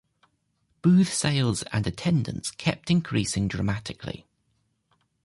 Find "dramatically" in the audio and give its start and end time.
3.47-4.25